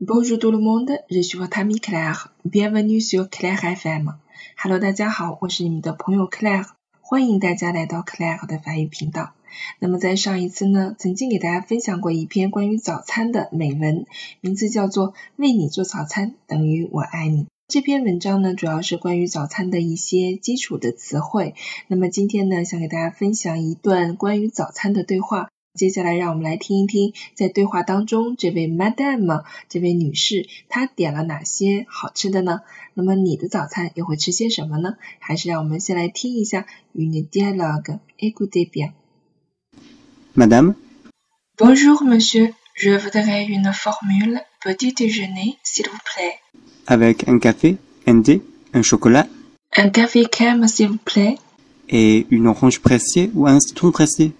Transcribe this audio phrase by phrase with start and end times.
[0.00, 2.34] Bonjour tout le monde, je suis votre ami Claire.
[2.44, 4.14] Bienvenue sur Claire FM.
[4.60, 6.66] Hello，大家好，我是你们的朋友 Claire，
[7.00, 9.34] 欢迎大家来到 Claire 的法语频道。
[9.78, 14.04] 那么在上一次呢，曾经给大家分享过一篇关于早餐的美文，
[14.40, 17.44] 名字叫做《为你做早餐等于我爱你》。
[17.68, 21.54] 这篇文章呢，主要是关于早餐的一些基础的词汇。
[21.86, 25.50] 那么今天呢，想给大家分享一段关于早餐的对话。
[25.75, 32.61] 接下来，让我们来听一听，在对话当中，这位 Madame 这位女士，她点了哪些好吃的呢？
[32.95, 34.95] 那么你的早餐又会吃些什么呢？
[35.19, 36.65] 还是让我们先来听一下
[36.95, 38.91] Une dialogue écoutez bien.
[40.35, 40.75] Madame.
[41.57, 46.39] Bonjour monsieur, je voudrais une formule petit déjeuner s'il vous plaît.
[46.87, 48.41] Avec un café, un thé,
[48.73, 49.27] un chocolat.
[49.77, 51.37] Un café crème s'il vous plaît.
[51.87, 54.31] Et une orange pressée ou un citron pressé.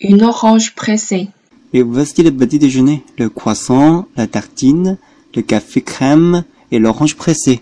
[0.00, 1.28] Une orange pressée.
[1.72, 3.04] Et voici le petit déjeuner.
[3.18, 4.98] Le croissant, la tartine,
[5.34, 7.60] le café crème et l'orange pressée.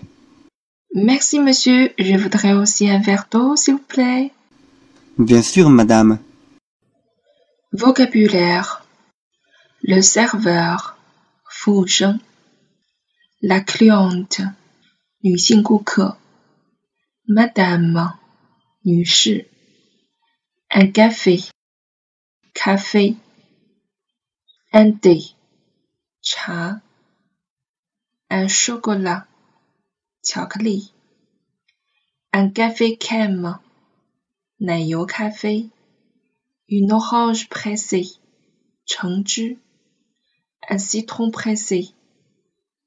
[0.95, 4.31] Merci monsieur, je voudrais aussi un verre d'eau s'il vous plaît.
[5.17, 6.19] Bien sûr, madame.
[7.73, 8.85] Vocabulaire.
[9.83, 10.95] Le serveur.
[11.61, 12.19] 服务生
[13.41, 14.41] La cliente.
[15.21, 16.17] 女性顾客
[17.27, 18.13] Madame.
[18.85, 19.45] 女士
[20.69, 21.41] Un café.
[22.54, 23.16] 咖啡
[24.70, 25.34] ，andy，
[26.22, 26.80] 茶
[28.28, 29.26] Un chocolat.
[30.22, 30.92] 巧克力
[32.30, 33.58] Un café crème.
[34.58, 35.68] 奶油咖啡
[36.68, 38.18] Une orange pressée.
[38.86, 39.58] 橙汁
[40.60, 41.92] Un citron pressé.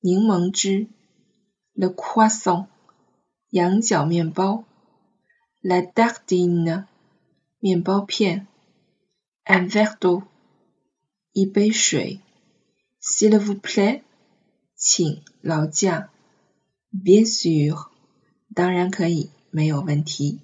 [0.02, 0.87] 柠檬汁
[1.73, 2.67] Le croissant.
[3.52, 4.63] 羊角面包
[5.61, 6.85] La tartine.
[7.59, 8.47] 面包片
[9.49, 10.23] Un verre d'eau.
[11.33, 12.19] 一杯水
[12.99, 14.03] S'il vous plaît.
[14.75, 16.09] 请劳驾
[16.91, 17.89] Bien sûr.
[18.53, 20.41] 当然可以，没有问题。